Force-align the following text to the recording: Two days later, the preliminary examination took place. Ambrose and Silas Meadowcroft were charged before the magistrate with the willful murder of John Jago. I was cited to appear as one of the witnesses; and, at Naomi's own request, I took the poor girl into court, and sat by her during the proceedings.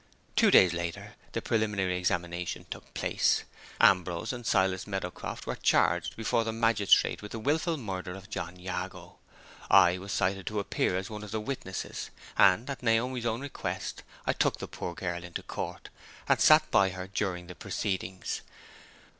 Two 0.35 0.49
days 0.49 0.73
later, 0.73 1.13
the 1.33 1.43
preliminary 1.43 1.95
examination 1.95 2.65
took 2.71 2.91
place. 2.95 3.43
Ambrose 3.79 4.33
and 4.33 4.47
Silas 4.47 4.87
Meadowcroft 4.87 5.45
were 5.45 5.55
charged 5.55 6.15
before 6.15 6.43
the 6.43 6.51
magistrate 6.51 7.21
with 7.21 7.33
the 7.33 7.37
willful 7.39 7.77
murder 7.77 8.15
of 8.15 8.27
John 8.27 8.57
Jago. 8.59 9.17
I 9.69 9.99
was 9.99 10.11
cited 10.11 10.47
to 10.47 10.59
appear 10.59 10.97
as 10.97 11.11
one 11.11 11.23
of 11.23 11.29
the 11.29 11.39
witnesses; 11.39 12.09
and, 12.35 12.67
at 12.67 12.81
Naomi's 12.81 13.27
own 13.27 13.41
request, 13.41 14.01
I 14.25 14.33
took 14.33 14.57
the 14.57 14.67
poor 14.67 14.95
girl 14.95 15.23
into 15.23 15.43
court, 15.43 15.89
and 16.27 16.41
sat 16.41 16.71
by 16.71 16.89
her 16.89 17.05
during 17.05 17.45
the 17.45 17.53
proceedings. 17.53 18.41